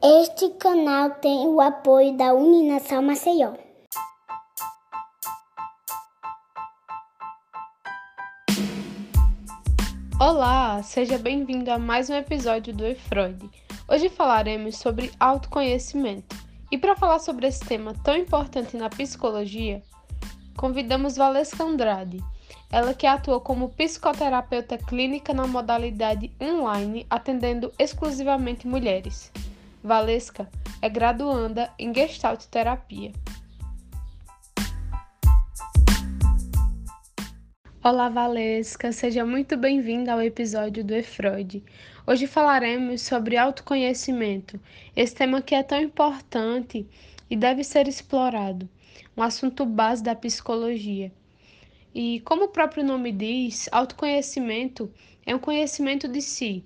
Este 0.00 0.50
canal 0.50 1.10
tem 1.16 1.48
o 1.48 1.60
apoio 1.60 2.16
da 2.16 2.32
Uninação 2.32 3.02
Maceió. 3.02 3.54
Olá, 10.20 10.80
seja 10.84 11.18
bem-vindo 11.18 11.72
a 11.72 11.78
mais 11.78 12.08
um 12.08 12.14
episódio 12.14 12.72
do 12.72 12.86
E-Freud. 12.86 13.50
Hoje 13.88 14.08
falaremos 14.08 14.76
sobre 14.76 15.10
autoconhecimento. 15.18 16.36
E 16.70 16.78
para 16.78 16.94
falar 16.94 17.18
sobre 17.18 17.48
esse 17.48 17.64
tema 17.64 17.94
tão 18.04 18.16
importante 18.16 18.76
na 18.76 18.88
psicologia, 18.88 19.82
convidamos 20.56 21.16
Valesca 21.16 21.64
Andrade, 21.64 22.22
ela 22.70 22.94
que 22.94 23.08
atua 23.08 23.40
como 23.40 23.70
psicoterapeuta 23.70 24.78
clínica 24.78 25.34
na 25.34 25.48
modalidade 25.48 26.30
online, 26.40 27.04
atendendo 27.10 27.72
exclusivamente 27.76 28.68
mulheres. 28.68 29.32
Valesca 29.88 30.46
é 30.82 30.88
graduanda 30.90 31.72
em 31.78 31.94
Gestalt 31.94 32.44
Terapia. 32.44 33.10
Olá, 37.82 38.10
Valesca, 38.10 38.92
seja 38.92 39.24
muito 39.24 39.56
bem-vinda 39.56 40.12
ao 40.12 40.20
episódio 40.20 40.84
do 40.84 40.94
E-Freud. 40.94 41.64
Hoje 42.06 42.26
falaremos 42.26 43.00
sobre 43.00 43.38
autoconhecimento, 43.38 44.60
esse 44.94 45.14
tema 45.14 45.40
que 45.40 45.54
é 45.54 45.62
tão 45.62 45.80
importante 45.80 46.86
e 47.30 47.34
deve 47.34 47.64
ser 47.64 47.88
explorado, 47.88 48.68
um 49.16 49.22
assunto 49.22 49.64
base 49.64 50.02
da 50.02 50.14
psicologia. 50.14 51.10
E 51.94 52.20
como 52.26 52.44
o 52.44 52.48
próprio 52.48 52.84
nome 52.84 53.10
diz, 53.10 53.70
autoconhecimento 53.72 54.92
é 55.24 55.34
um 55.34 55.38
conhecimento 55.38 56.06
de 56.06 56.20
si. 56.20 56.62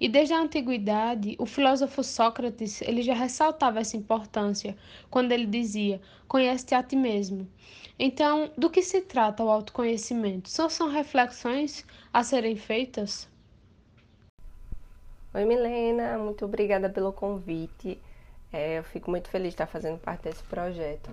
E 0.00 0.08
desde 0.08 0.34
a 0.34 0.40
antiguidade, 0.40 1.36
o 1.38 1.46
filósofo 1.46 2.02
Sócrates, 2.02 2.82
ele 2.82 3.02
já 3.02 3.14
ressaltava 3.14 3.80
essa 3.80 3.96
importância 3.96 4.76
quando 5.10 5.32
ele 5.32 5.46
dizia: 5.46 6.00
"Conhece-te 6.26 6.74
a 6.74 6.82
ti 6.82 6.96
mesmo". 6.96 7.48
Então, 7.98 8.50
do 8.56 8.70
que 8.70 8.82
se 8.82 9.02
trata 9.02 9.44
o 9.44 9.50
autoconhecimento? 9.50 10.48
São, 10.48 10.68
são 10.70 10.88
reflexões 10.88 11.84
a 12.12 12.22
serem 12.24 12.56
feitas? 12.56 13.28
Oi, 15.32 15.44
Milena, 15.44 16.18
muito 16.18 16.44
obrigada 16.44 16.88
pelo 16.88 17.12
convite. 17.12 18.02
É, 18.52 18.78
eu 18.78 18.82
fico 18.82 19.10
muito 19.10 19.28
feliz 19.28 19.50
de 19.50 19.54
estar 19.54 19.66
fazendo 19.66 19.98
parte 19.98 20.24
desse 20.24 20.42
projeto. 20.42 21.10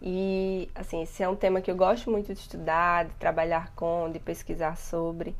E, 0.00 0.68
assim, 0.74 1.02
esse 1.02 1.22
é 1.22 1.28
um 1.28 1.36
tema 1.36 1.60
que 1.60 1.70
eu 1.70 1.76
gosto 1.76 2.10
muito 2.10 2.32
de 2.32 2.38
estudar, 2.38 3.06
de 3.06 3.14
trabalhar 3.14 3.72
com, 3.74 4.10
de 4.12 4.18
pesquisar 4.18 4.76
sobre 4.76 5.34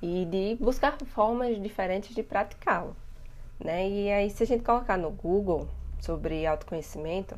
e 0.00 0.24
de 0.24 0.56
buscar 0.62 0.96
formas 1.06 1.60
diferentes 1.60 2.14
de 2.14 2.22
praticá-lo. 2.22 2.94
Né? 3.58 3.88
E 3.88 4.10
aí, 4.10 4.30
se 4.30 4.42
a 4.42 4.46
gente 4.46 4.64
colocar 4.64 4.96
no 4.96 5.10
Google 5.10 5.68
sobre 6.00 6.46
autoconhecimento, 6.46 7.36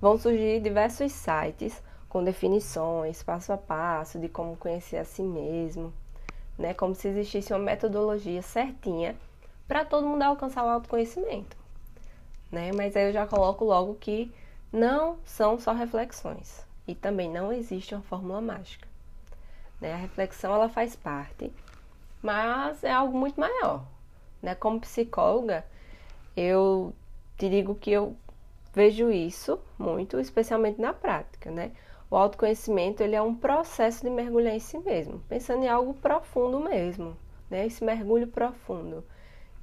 vão 0.00 0.18
surgir 0.18 0.60
diversos 0.60 1.12
sites 1.12 1.82
com 2.08 2.22
definições, 2.22 3.22
passo 3.22 3.52
a 3.52 3.56
passo 3.56 4.18
de 4.18 4.28
como 4.28 4.56
conhecer 4.56 4.98
a 4.98 5.04
si 5.04 5.22
mesmo, 5.22 5.92
né? 6.56 6.72
Como 6.74 6.94
se 6.94 7.08
existisse 7.08 7.52
uma 7.52 7.58
metodologia 7.58 8.40
certinha 8.42 9.16
para 9.66 9.84
todo 9.84 10.06
mundo 10.06 10.22
alcançar 10.22 10.64
o 10.64 10.68
autoconhecimento, 10.68 11.56
né? 12.52 12.70
Mas 12.72 12.94
aí 12.94 13.08
eu 13.08 13.12
já 13.12 13.26
coloco 13.26 13.64
logo 13.64 13.94
que 13.94 14.32
não 14.72 15.18
são 15.24 15.58
só 15.58 15.72
reflexões 15.72 16.64
e 16.86 16.94
também 16.94 17.30
não 17.30 17.52
existe 17.52 17.94
uma 17.94 18.02
fórmula 18.02 18.40
mágica. 18.40 18.86
Né? 19.80 19.92
A 19.92 19.96
reflexão 19.96 20.54
ela 20.54 20.68
faz 20.68 20.94
parte, 20.94 21.52
mas 22.24 22.82
é 22.82 22.90
algo 22.90 23.16
muito 23.16 23.38
maior. 23.38 23.84
Né? 24.42 24.54
Como 24.54 24.80
psicóloga, 24.80 25.62
eu 26.34 26.94
te 27.36 27.50
digo 27.50 27.74
que 27.74 27.90
eu 27.90 28.16
vejo 28.72 29.10
isso 29.10 29.60
muito, 29.78 30.18
especialmente 30.18 30.80
na 30.80 30.94
prática, 30.94 31.50
né? 31.50 31.72
O 32.10 32.16
autoconhecimento 32.16 33.02
ele 33.02 33.14
é 33.14 33.20
um 33.20 33.34
processo 33.34 34.02
de 34.02 34.08
mergulhar 34.08 34.54
em 34.54 34.58
si 34.58 34.78
mesmo, 34.78 35.20
pensando 35.28 35.64
em 35.64 35.68
algo 35.68 35.92
profundo 35.94 36.58
mesmo, 36.60 37.14
né? 37.50 37.66
Esse 37.66 37.84
mergulho 37.84 38.26
profundo, 38.26 39.04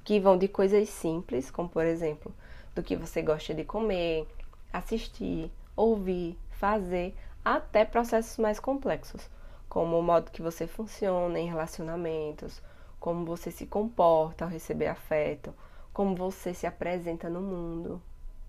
que 0.04 0.20
vão 0.20 0.38
de 0.38 0.46
coisas 0.46 0.88
simples, 0.88 1.50
como 1.50 1.68
por 1.68 1.84
exemplo, 1.84 2.32
do 2.76 2.82
que 2.82 2.94
você 2.94 3.22
gosta 3.22 3.52
de 3.52 3.64
comer, 3.64 4.26
assistir, 4.72 5.50
ouvir, 5.74 6.38
fazer, 6.52 7.12
até 7.44 7.84
processos 7.84 8.38
mais 8.38 8.60
complexos, 8.60 9.28
como 9.72 9.98
o 9.98 10.02
modo 10.02 10.30
que 10.30 10.42
você 10.42 10.66
funciona 10.66 11.40
em 11.40 11.48
relacionamentos, 11.48 12.60
como 13.00 13.24
você 13.24 13.50
se 13.50 13.64
comporta 13.64 14.44
ao 14.44 14.50
receber 14.50 14.88
afeto, 14.88 15.54
como 15.94 16.14
você 16.14 16.52
se 16.52 16.66
apresenta 16.66 17.30
no 17.30 17.40
mundo, 17.40 17.98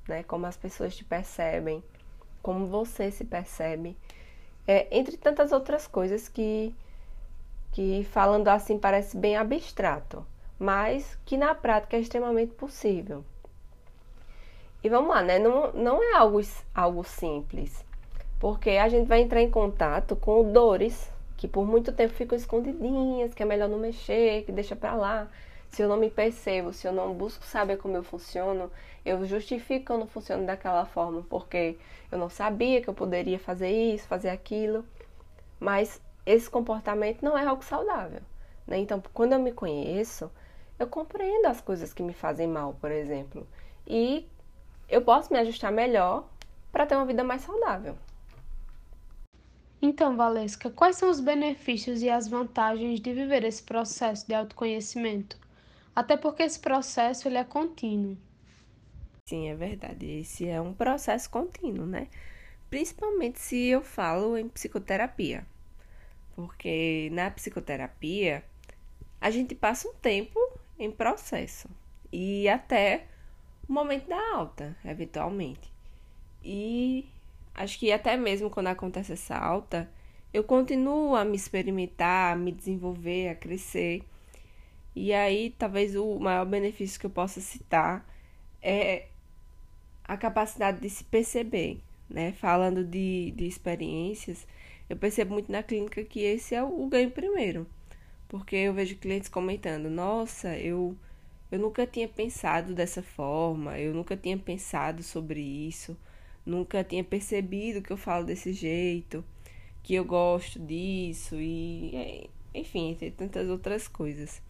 né? 0.05 0.23
Como 0.23 0.45
as 0.45 0.57
pessoas 0.57 0.93
te 0.93 1.05
percebem 1.05 1.81
como 2.41 2.67
você 2.67 3.09
se 3.09 3.23
percebe, 3.23 3.97
é, 4.67 4.85
entre 4.91 5.15
tantas 5.15 5.53
outras 5.53 5.87
coisas 5.87 6.27
que, 6.27 6.75
que, 7.71 8.03
falando 8.11 8.49
assim, 8.49 8.77
parece 8.77 9.15
bem 9.15 9.37
abstrato, 9.37 10.27
mas 10.59 11.17
que 11.25 11.37
na 11.37 11.55
prática 11.55 11.95
é 11.95 12.01
extremamente 12.01 12.53
possível. 12.53 13.23
E 14.83 14.89
vamos 14.89 15.09
lá, 15.09 15.23
né? 15.23 15.39
Não, 15.39 15.71
não 15.71 16.03
é 16.03 16.17
algo, 16.17 16.41
algo 16.75 17.05
simples, 17.05 17.85
porque 18.41 18.71
a 18.71 18.89
gente 18.89 19.07
vai 19.07 19.21
entrar 19.21 19.41
em 19.41 19.49
contato 19.49 20.13
com 20.17 20.51
dores 20.51 21.12
que 21.43 21.47
por 21.49 21.67
muito 21.67 21.91
tempo 21.91 22.13
ficam 22.13 22.37
escondidinhas, 22.37 23.33
que 23.33 23.43
é 23.43 23.45
melhor 23.45 23.67
não 23.67 23.77
mexer, 23.77 24.45
que 24.45 24.51
deixa 24.53 24.77
pra 24.77 24.95
lá 24.95 25.27
se 25.67 25.81
eu 25.81 25.89
não 25.89 25.97
me 25.97 26.09
percebo, 26.09 26.71
se 26.71 26.87
eu 26.87 26.93
não 26.93 27.13
busco 27.13 27.43
saber 27.43 27.75
como 27.75 27.97
eu 27.97 28.03
funciono, 28.03 28.71
eu 29.03 29.25
justifico 29.25 29.87
que 29.87 29.91
eu 29.91 29.97
não 29.97 30.07
funciono 30.07 30.45
daquela 30.45 30.85
forma 30.85 31.21
porque 31.29 31.77
eu 32.09 32.17
não 32.17 32.29
sabia 32.29 32.81
que 32.81 32.87
eu 32.87 32.93
poderia 32.93 33.37
fazer 33.37 33.69
isso, 33.69 34.07
fazer 34.07 34.29
aquilo. 34.29 34.85
Mas 35.59 36.01
esse 36.25 36.49
comportamento 36.49 37.21
não 37.21 37.37
é 37.37 37.45
algo 37.45 37.61
saudável. 37.61 38.21
Né? 38.65 38.77
Então, 38.77 39.03
quando 39.13 39.33
eu 39.33 39.39
me 39.39 39.51
conheço, 39.51 40.31
eu 40.79 40.87
compreendo 40.87 41.47
as 41.47 41.59
coisas 41.59 41.93
que 41.93 42.01
me 42.01 42.13
fazem 42.13 42.47
mal, 42.47 42.73
por 42.79 42.89
exemplo. 42.89 43.45
E 43.85 44.25
eu 44.87 45.01
posso 45.01 45.33
me 45.33 45.39
ajustar 45.39 45.73
melhor 45.73 46.23
para 46.71 46.85
ter 46.85 46.95
uma 46.95 47.05
vida 47.05 47.21
mais 47.21 47.41
saudável. 47.41 47.97
Então, 49.85 50.15
Valesca, 50.15 50.69
quais 50.69 50.95
são 50.95 51.09
os 51.09 51.19
benefícios 51.19 52.01
e 52.01 52.09
as 52.09 52.25
vantagens 52.25 53.01
de 53.01 53.11
viver 53.11 53.43
esse 53.43 53.61
processo 53.61 54.25
de 54.25 54.33
autoconhecimento? 54.33 55.37
Até 55.93 56.15
porque 56.15 56.41
esse 56.41 56.57
processo 56.57 57.27
ele 57.27 57.37
é 57.37 57.43
contínuo. 57.43 58.17
Sim, 59.25 59.49
é 59.49 59.55
verdade. 59.55 60.05
Esse 60.05 60.47
é 60.47 60.61
um 60.61 60.73
processo 60.73 61.29
contínuo, 61.29 61.85
né? 61.85 62.07
Principalmente 62.69 63.41
se 63.41 63.67
eu 63.67 63.81
falo 63.81 64.37
em 64.37 64.47
psicoterapia. 64.47 65.45
Porque 66.33 67.09
na 67.11 67.29
psicoterapia 67.29 68.41
a 69.19 69.29
gente 69.29 69.53
passa 69.53 69.89
um 69.89 69.93
tempo 69.95 70.39
em 70.79 70.89
processo 70.89 71.69
e 72.09 72.47
até 72.47 73.05
o 73.67 73.73
momento 73.73 74.07
da 74.07 74.33
alta, 74.33 74.77
eventualmente. 74.85 75.69
E 76.41 77.05
acho 77.55 77.79
que 77.79 77.91
até 77.91 78.17
mesmo 78.17 78.49
quando 78.49 78.67
acontece 78.67 79.13
essa 79.13 79.37
alta, 79.37 79.89
eu 80.33 80.43
continuo 80.43 81.15
a 81.15 81.23
me 81.23 81.35
experimentar, 81.35 82.33
a 82.33 82.35
me 82.35 82.51
desenvolver, 82.51 83.29
a 83.29 83.35
crescer. 83.35 84.03
E 84.95 85.13
aí, 85.13 85.51
talvez 85.57 85.95
o 85.95 86.19
maior 86.19 86.45
benefício 86.45 86.99
que 86.99 87.05
eu 87.05 87.09
possa 87.09 87.41
citar 87.41 88.05
é 88.61 89.07
a 90.03 90.17
capacidade 90.17 90.81
de 90.81 90.89
se 90.89 91.03
perceber, 91.03 91.79
né? 92.09 92.31
Falando 92.33 92.83
de, 92.83 93.31
de 93.31 93.47
experiências, 93.47 94.45
eu 94.89 94.97
percebo 94.97 95.33
muito 95.33 95.51
na 95.51 95.63
clínica 95.63 96.03
que 96.03 96.21
esse 96.21 96.55
é 96.55 96.63
o, 96.63 96.87
ganho 96.87 97.11
primeiro. 97.11 97.67
Porque 98.27 98.55
eu 98.55 98.73
vejo 98.73 98.97
clientes 98.97 99.29
comentando: 99.29 99.89
nossa, 99.89 100.57
eu, 100.57 100.97
eu 101.51 101.59
nunca 101.59 101.85
tinha 101.87 102.07
pensado 102.07 102.73
dessa 102.73 103.03
forma, 103.03 103.79
eu 103.79 103.93
nunca 103.93 104.17
tinha 104.17 104.37
pensado 104.37 105.03
sobre 105.03 105.41
isso, 105.41 105.97
nunca 106.45 106.83
tinha 106.83 107.03
percebido 107.03 107.81
que 107.81 107.91
eu 107.91 107.97
falo 107.97 108.25
desse 108.25 108.53
jeito, 108.53 109.23
que 109.81 109.95
eu 109.95 110.05
gosto 110.05 110.59
disso, 110.59 111.35
e 111.39 112.29
enfim, 112.53 112.91
entre 112.91 113.11
tantas 113.11 113.49
outras 113.49 113.87
coisas. 113.87 114.41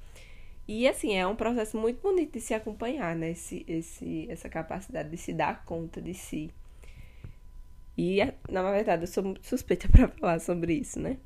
E 0.68 0.88
assim, 0.88 1.14
é 1.16 1.28
um 1.28 1.36
processo 1.36 1.78
muito 1.78 2.02
bonito 2.02 2.34
de 2.34 2.42
se 2.42 2.54
acompanhar, 2.54 3.16
né? 3.16 3.32
Esse, 3.32 3.66
esse, 3.68 4.28
essa 4.30 4.50
capacidade 4.50 5.10
de 5.10 5.18
se 5.18 5.34
dar 5.34 5.66
conta 5.66 6.02
de 6.02 6.14
si. 6.14 6.52
E, 7.98 8.20
na 8.50 8.72
verdade, 8.72 9.04
eu 9.04 9.08
sou 9.08 9.24
muito 9.24 9.46
suspeita 9.46 9.88
para 9.92 10.08
falar 10.08 10.40
sobre 10.40 10.74
isso, 10.74 11.00
né? 11.00 11.18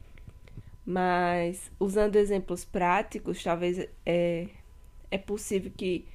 Mas, 0.86 1.72
usando 1.80 2.16
exemplos 2.16 2.66
práticos, 2.66 3.44
talvez 3.44 3.88
é, 4.06 4.48
é 5.12 5.18
possível 5.18 5.72
que, 5.76 6.08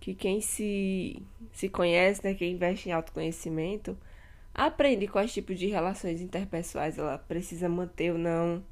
que 0.00 0.14
quem 0.14 0.40
se, 0.40 1.22
se 1.52 1.68
conhece, 1.68 2.22
né? 2.24 2.34
Quem 2.34 2.52
investe 2.52 2.88
em 2.88 2.92
autoconhecimento, 2.92 3.96
aprende 4.54 5.06
quais 5.08 5.32
tipos 5.32 5.58
de 5.58 5.66
relações 5.66 6.20
interpessoais 6.20 6.98
ela 6.98 7.18
precisa 7.18 7.68
manter 7.68 8.12
ou 8.12 8.18
não, 8.18 8.64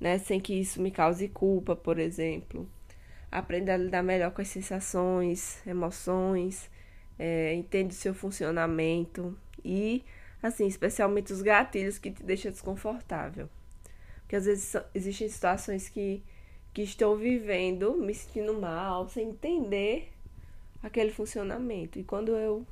né? 0.00 0.18
Sem 0.18 0.40
que 0.40 0.54
isso 0.54 0.80
me 0.80 0.90
cause 0.90 1.28
culpa, 1.28 1.76
por 1.76 1.98
exemplo 1.98 2.68
aprende 3.30 3.70
a 3.70 3.76
lidar 3.76 4.02
melhor 4.02 4.32
com 4.32 4.42
as 4.42 4.48
sensações, 4.48 5.64
emoções, 5.66 6.68
é, 7.18 7.54
entende 7.54 7.94
o 7.94 7.96
seu 7.96 8.12
funcionamento 8.12 9.38
e, 9.64 10.04
assim, 10.42 10.66
especialmente 10.66 11.32
os 11.32 11.42
gatilhos 11.42 11.98
que 11.98 12.10
te 12.10 12.22
deixam 12.22 12.50
desconfortável. 12.50 13.48
Porque 14.20 14.36
às 14.36 14.46
vezes 14.46 14.74
existem 14.94 15.28
situações 15.28 15.88
que, 15.88 16.22
que 16.72 16.82
estou 16.82 17.16
vivendo, 17.16 17.94
me 17.94 18.14
sentindo 18.14 18.54
mal, 18.60 19.08
sem 19.08 19.28
entender 19.28 20.12
aquele 20.82 21.10
funcionamento. 21.10 21.98
E 21.98 22.04
quando 22.04 22.36
eu 22.36 22.66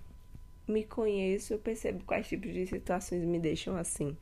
me 0.66 0.84
conheço, 0.84 1.54
eu 1.54 1.58
percebo 1.58 2.04
quais 2.04 2.28
tipos 2.28 2.52
de 2.52 2.66
situações 2.66 3.24
me 3.24 3.38
deixam 3.38 3.76
assim. 3.76 4.16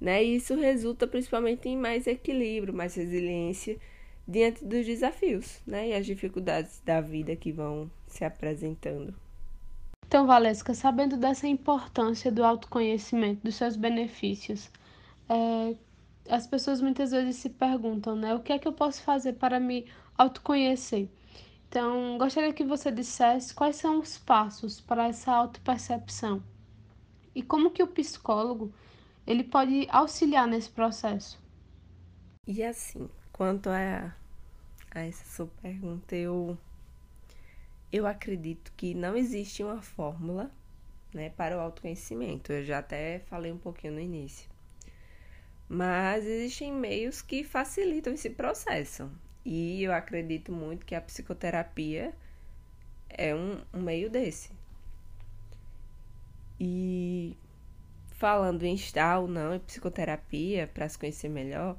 Né? 0.00 0.24
E 0.24 0.36
isso 0.36 0.54
resulta 0.54 1.06
principalmente 1.06 1.68
em 1.68 1.76
mais 1.76 2.06
equilíbrio, 2.06 2.74
mais 2.74 2.94
resiliência 2.94 3.78
diante 4.26 4.64
dos 4.64 4.86
desafios, 4.86 5.60
né? 5.66 5.88
E 5.88 5.94
as 5.94 6.06
dificuldades 6.06 6.80
da 6.84 7.00
vida 7.00 7.34
que 7.36 7.52
vão 7.52 7.90
se 8.06 8.24
apresentando. 8.24 9.14
Então, 10.06 10.26
Valesca, 10.26 10.74
sabendo 10.74 11.16
dessa 11.16 11.46
importância 11.46 12.30
do 12.30 12.44
autoconhecimento, 12.44 13.42
dos 13.42 13.54
seus 13.54 13.76
benefícios, 13.76 14.70
é, 15.28 15.74
as 16.28 16.46
pessoas 16.46 16.80
muitas 16.80 17.10
vezes 17.10 17.36
se 17.36 17.48
perguntam, 17.48 18.14
né? 18.14 18.34
O 18.34 18.40
que 18.40 18.52
é 18.52 18.58
que 18.58 18.68
eu 18.68 18.72
posso 18.72 19.02
fazer 19.02 19.34
para 19.34 19.58
me 19.58 19.86
autoconhecer? 20.16 21.08
Então, 21.72 22.18
gostaria 22.18 22.52
que 22.52 22.62
você 22.64 22.92
dissesse 22.92 23.54
quais 23.54 23.76
são 23.76 23.98
os 23.98 24.18
passos 24.18 24.78
para 24.78 25.08
essa 25.08 25.32
autopercepção 25.32 26.42
e 27.34 27.42
como 27.42 27.70
que 27.70 27.82
o 27.82 27.86
psicólogo 27.86 28.70
ele 29.26 29.42
pode 29.42 29.88
auxiliar 29.90 30.46
nesse 30.46 30.68
processo. 30.68 31.42
E 32.46 32.62
assim, 32.62 33.08
quanto 33.32 33.70
a, 33.70 34.14
a 34.90 35.00
essa 35.00 35.24
sua 35.24 35.46
pergunta, 35.62 36.14
eu, 36.14 36.58
eu 37.90 38.06
acredito 38.06 38.70
que 38.76 38.92
não 38.92 39.16
existe 39.16 39.64
uma 39.64 39.80
fórmula 39.80 40.50
né, 41.14 41.30
para 41.30 41.56
o 41.56 41.60
autoconhecimento. 41.60 42.52
Eu 42.52 42.64
já 42.64 42.80
até 42.80 43.20
falei 43.20 43.50
um 43.50 43.56
pouquinho 43.56 43.94
no 43.94 44.00
início. 44.00 44.46
Mas 45.66 46.26
existem 46.26 46.70
meios 46.70 47.22
que 47.22 47.42
facilitam 47.42 48.12
esse 48.12 48.28
processo. 48.28 49.10
E 49.44 49.82
eu 49.82 49.92
acredito 49.92 50.52
muito 50.52 50.86
que 50.86 50.94
a 50.94 51.00
psicoterapia 51.00 52.12
é 53.08 53.34
um, 53.34 53.60
um 53.74 53.80
meio 53.80 54.08
desse. 54.08 54.50
E 56.60 57.36
falando 58.12 58.62
em 58.62 58.74
estar 58.74 59.18
ou 59.18 59.26
não 59.26 59.54
em 59.54 59.58
psicoterapia, 59.58 60.70
para 60.72 60.88
se 60.88 60.98
conhecer 60.98 61.28
melhor, 61.28 61.76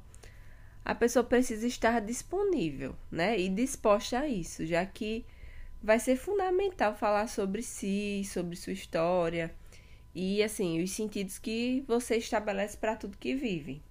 a 0.83 0.94
pessoa 0.94 1.24
precisa 1.24 1.65
estar 1.65 2.01
disponível, 2.01 2.95
né? 3.10 3.39
E 3.39 3.48
disposta 3.48 4.19
a 4.19 4.27
isso, 4.27 4.66
já 4.66 4.86
que 4.86 5.25
vai 5.81 6.00
ser 6.00 6.18
fundamental 6.18 6.95
falar 6.95 7.27
sobre 7.27 7.62
si, 7.62 8.24
sobre 8.25 8.56
sua 8.56 8.74
história 8.74 9.54
e 10.16 10.44
assim, 10.44 10.81
os 10.83 10.92
sentidos 10.92 11.39
que 11.39 11.83
você 11.88 12.18
estabelece 12.18 12.77
para 12.77 12.95
tudo 12.95 13.18
que 13.18 13.36
vive. 13.36 13.81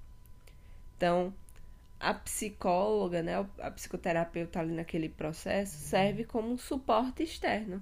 Então, 0.97 1.35
a 2.03 2.13
psicóloga, 2.13 3.23
né, 3.23 3.37
a 3.61 3.71
psicoterapeuta 3.71 4.59
ali 4.59 4.73
naquele 4.73 5.09
processo 5.09 5.79
serve 5.79 6.25
como 6.25 6.53
um 6.53 6.59
suporte 6.59 7.23
externo, 7.23 7.81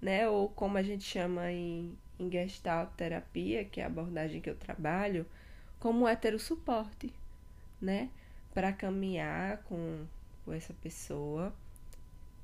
né, 0.00 0.28
ou 0.28 0.50
como 0.50 0.76
a 0.76 0.82
gente 0.82 1.04
chama 1.04 1.50
em, 1.50 1.96
em 2.18 2.30
Gestalt 2.30 2.90
terapia, 2.96 3.64
que 3.64 3.80
é 3.80 3.84
a 3.84 3.86
abordagem 3.86 4.42
que 4.42 4.50
eu 4.50 4.54
trabalho, 4.54 5.24
como 5.80 6.04
um 6.04 6.08
heterossuporte, 6.08 7.10
né, 7.80 8.10
para 8.52 8.74
caminhar 8.74 9.62
com, 9.62 10.04
com 10.44 10.52
essa 10.52 10.74
pessoa 10.74 11.54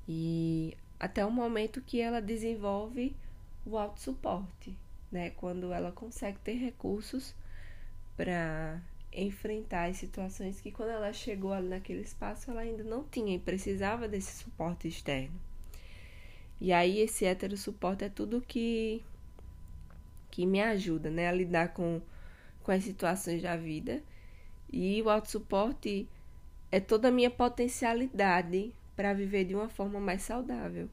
e 0.07 0.75
até 0.99 1.23
o 1.23 1.31
momento 1.31 1.79
que 1.79 2.01
ela 2.01 2.21
desenvolve 2.21 3.15
o 3.63 3.77
autossuporte, 3.77 4.75
né, 5.11 5.29
quando 5.29 5.71
ela 5.71 5.91
consegue 5.91 6.39
ter 6.39 6.55
recursos 6.55 7.35
para 8.17 8.81
enfrentar 9.15 9.89
as 9.89 9.97
situações 9.97 10.59
que 10.61 10.71
quando 10.71 10.89
ela 10.89 11.13
chegou 11.13 11.53
ali 11.53 11.67
naquele 11.67 12.01
espaço 12.01 12.49
ela 12.49 12.61
ainda 12.61 12.83
não 12.83 13.03
tinha 13.03 13.35
e 13.35 13.39
precisava 13.39 14.07
desse 14.07 14.43
suporte 14.43 14.87
externo. 14.87 15.39
E 16.59 16.71
aí 16.71 16.99
esse 16.99 17.25
hétero 17.25 17.57
suporte 17.57 18.05
é 18.05 18.09
tudo 18.09 18.41
que 18.41 19.03
que 20.31 20.45
me 20.47 20.61
ajuda, 20.61 21.11
né, 21.11 21.27
a 21.27 21.31
lidar 21.31 21.73
com 21.73 22.01
com 22.63 22.71
as 22.71 22.83
situações 22.83 23.41
da 23.41 23.55
vida. 23.55 24.01
E 24.71 25.01
o 25.01 25.09
autossuporte 25.09 26.07
é 26.71 26.79
toda 26.79 27.09
a 27.09 27.11
minha 27.11 27.29
potencialidade 27.29 28.73
para 28.95 29.13
viver 29.13 29.45
de 29.45 29.53
uma 29.53 29.69
forma 29.69 29.99
mais 29.99 30.23
saudável. 30.23 30.89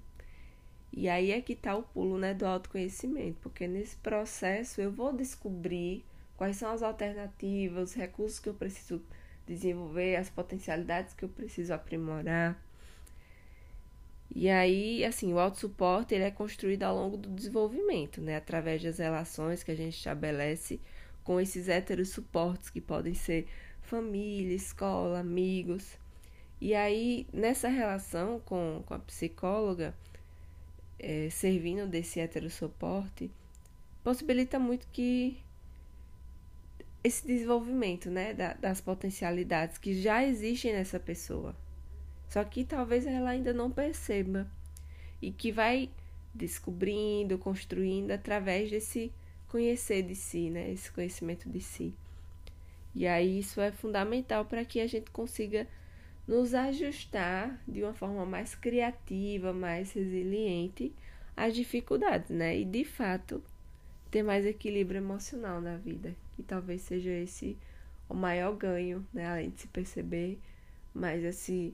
E 0.92 1.08
aí 1.08 1.30
é 1.30 1.40
que 1.40 1.52
está 1.52 1.76
o 1.76 1.82
pulo 1.82 2.18
né, 2.18 2.34
do 2.34 2.44
autoconhecimento, 2.44 3.38
porque 3.40 3.66
nesse 3.66 3.96
processo 3.96 4.80
eu 4.80 4.90
vou 4.90 5.12
descobrir 5.12 6.04
quais 6.40 6.56
são 6.56 6.72
as 6.72 6.82
alternativas, 6.82 7.90
os 7.90 7.94
recursos 7.94 8.38
que 8.38 8.48
eu 8.48 8.54
preciso 8.54 9.02
desenvolver, 9.46 10.16
as 10.16 10.30
potencialidades 10.30 11.12
que 11.12 11.22
eu 11.22 11.28
preciso 11.28 11.74
aprimorar. 11.74 12.58
E 14.34 14.48
aí, 14.48 15.04
assim, 15.04 15.34
o 15.34 15.38
autossuporte 15.38 16.14
ele 16.14 16.24
é 16.24 16.30
construído 16.30 16.84
ao 16.84 16.96
longo 16.96 17.18
do 17.18 17.28
desenvolvimento, 17.28 18.22
né? 18.22 18.36
Através 18.36 18.82
das 18.82 18.96
relações 18.96 19.62
que 19.62 19.70
a 19.70 19.74
gente 19.74 19.98
estabelece 19.98 20.80
com 21.22 21.38
esses 21.38 21.68
héteros 21.68 22.08
suportes, 22.08 22.70
que 22.70 22.80
podem 22.80 23.12
ser 23.12 23.46
família, 23.82 24.56
escola, 24.56 25.20
amigos. 25.20 25.98
E 26.58 26.74
aí, 26.74 27.26
nessa 27.34 27.68
relação 27.68 28.40
com, 28.40 28.82
com 28.86 28.94
a 28.94 28.98
psicóloga, 28.98 29.94
é, 30.98 31.28
servindo 31.28 31.86
desse 31.86 32.18
hétero 32.18 32.48
suporte, 32.48 33.30
possibilita 34.02 34.58
muito 34.58 34.86
que 34.90 35.42
esse 37.02 37.26
desenvolvimento, 37.26 38.10
né, 38.10 38.34
da, 38.34 38.54
das 38.54 38.80
potencialidades 38.80 39.78
que 39.78 39.94
já 39.94 40.24
existem 40.24 40.72
nessa 40.72 41.00
pessoa. 41.00 41.56
Só 42.28 42.44
que 42.44 42.64
talvez 42.64 43.06
ela 43.06 43.30
ainda 43.30 43.52
não 43.52 43.70
perceba 43.70 44.46
e 45.20 45.30
que 45.32 45.50
vai 45.50 45.90
descobrindo, 46.34 47.38
construindo 47.38 48.10
através 48.12 48.70
desse 48.70 49.12
conhecer 49.48 50.02
de 50.02 50.14
si, 50.14 50.50
né, 50.50 50.70
esse 50.70 50.90
conhecimento 50.92 51.48
de 51.48 51.60
si. 51.60 51.94
E 52.94 53.06
aí 53.06 53.38
isso 53.40 53.60
é 53.60 53.72
fundamental 53.72 54.44
para 54.44 54.64
que 54.64 54.80
a 54.80 54.86
gente 54.86 55.10
consiga 55.10 55.66
nos 56.26 56.54
ajustar 56.54 57.60
de 57.66 57.82
uma 57.82 57.94
forma 57.94 58.24
mais 58.24 58.54
criativa, 58.54 59.52
mais 59.52 59.92
resiliente 59.92 60.92
às 61.36 61.54
dificuldades, 61.54 62.30
né? 62.30 62.58
E 62.58 62.64
de 62.64 62.84
fato 62.84 63.42
ter 64.10 64.22
mais 64.22 64.44
equilíbrio 64.44 64.98
emocional 64.98 65.60
na 65.60 65.76
vida, 65.76 66.14
que 66.32 66.42
talvez 66.42 66.82
seja 66.82 67.10
esse 67.10 67.56
o 68.08 68.14
maior 68.14 68.54
ganho, 68.56 69.06
né? 69.12 69.26
Além 69.26 69.50
de 69.50 69.60
se 69.60 69.68
perceber, 69.68 70.40
mas 70.92 71.22
esse 71.22 71.72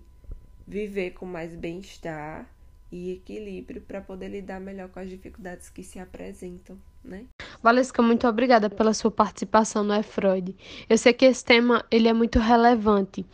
viver 0.66 1.12
com 1.12 1.24
mais 1.24 1.54
bem-estar 1.54 2.46
e 2.92 3.12
equilíbrio 3.12 3.80
para 3.80 4.00
poder 4.00 4.28
lidar 4.28 4.60
melhor 4.60 4.88
com 4.88 5.00
as 5.00 5.08
dificuldades 5.08 5.70
que 5.70 5.82
se 5.82 5.98
apresentam, 5.98 6.78
né? 7.02 7.24
Valesca, 7.62 8.02
muito 8.02 8.26
obrigada 8.28 8.68
pela 8.68 8.92
sua 8.92 9.10
participação 9.10 9.82
no 9.82 9.94
E-Freud. 9.94 10.54
Eu 10.88 10.98
sei 10.98 11.12
que 11.12 11.24
esse 11.24 11.44
tema 11.44 11.84
ele 11.90 12.08
é 12.08 12.12
muito 12.12 12.38
relevante 12.38 13.24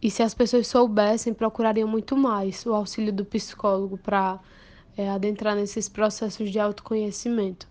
e 0.00 0.10
se 0.10 0.22
as 0.22 0.32
pessoas 0.32 0.66
soubessem, 0.66 1.34
procurariam 1.34 1.88
muito 1.88 2.16
mais 2.16 2.64
o 2.64 2.72
auxílio 2.72 3.12
do 3.12 3.24
psicólogo 3.24 3.98
para 3.98 4.40
é, 4.96 5.08
adentrar 5.10 5.54
nesses 5.54 5.88
processos 5.88 6.50
de 6.50 6.58
autoconhecimento. 6.58 7.68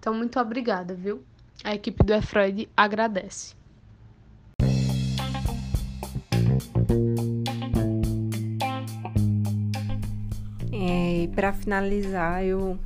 Então, 0.00 0.14
muito 0.14 0.40
obrigada, 0.40 0.94
viu? 0.94 1.22
A 1.62 1.74
equipe 1.74 2.02
do 2.02 2.14
E-Freud 2.14 2.66
agradece. 2.74 3.54
É, 10.72 11.24
e 11.24 11.28
para 11.28 11.52
finalizar, 11.52 12.42
eu 12.42 12.78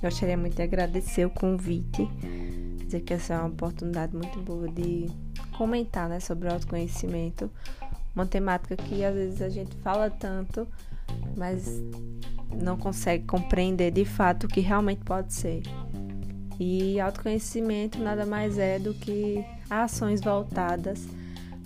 gostaria 0.00 0.38
muito 0.38 0.56
de 0.56 0.62
agradecer 0.62 1.26
o 1.26 1.30
convite, 1.30 2.08
dizer 2.78 3.02
que 3.02 3.12
essa 3.12 3.34
é 3.34 3.38
uma 3.38 3.48
oportunidade 3.48 4.16
muito 4.16 4.40
boa 4.40 4.68
de 4.68 5.06
comentar 5.54 6.08
né, 6.08 6.18
sobre 6.18 6.48
o 6.48 6.52
autoconhecimento, 6.52 7.50
uma 8.14 8.24
temática 8.24 8.74
que 8.74 9.04
às 9.04 9.14
vezes 9.14 9.42
a 9.42 9.50
gente 9.50 9.76
fala 9.76 10.08
tanto, 10.08 10.66
mas 11.36 11.82
não 12.54 12.78
consegue 12.78 13.26
compreender 13.26 13.90
de 13.90 14.06
fato 14.06 14.44
o 14.44 14.48
que 14.48 14.60
realmente 14.60 15.04
pode 15.04 15.34
ser. 15.34 15.62
E 16.58 16.98
autoconhecimento 16.98 17.98
nada 17.98 18.26
mais 18.26 18.58
é 18.58 18.78
do 18.78 18.92
que 18.92 19.44
ações 19.70 20.20
voltadas 20.20 21.06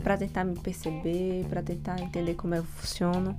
para 0.03 0.19
tentar 0.19 0.45
me 0.45 0.59
perceber, 0.59 1.47
para 1.49 1.63
tentar 1.63 2.01
entender 2.01 2.35
como 2.35 2.55
eu 2.55 2.65
funciono. 2.65 3.39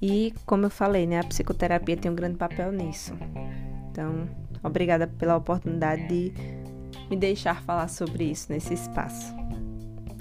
E 0.00 0.34
como 0.46 0.66
eu 0.66 0.70
falei, 0.70 1.06
né, 1.06 1.20
a 1.20 1.24
psicoterapia 1.24 1.96
tem 1.96 2.10
um 2.10 2.14
grande 2.14 2.36
papel 2.36 2.72
nisso. 2.72 3.12
Então, 3.90 4.28
obrigada 4.62 5.06
pela 5.06 5.36
oportunidade 5.36 6.08
de 6.08 6.32
me 7.10 7.16
deixar 7.16 7.62
falar 7.62 7.88
sobre 7.88 8.24
isso 8.24 8.50
nesse 8.50 8.74
espaço. 8.74 9.34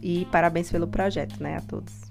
E 0.04 0.26
parabéns 0.26 0.70
pelo 0.70 0.88
projeto, 0.88 1.42
né, 1.42 1.58
a 1.58 1.62
todos. 1.62 2.11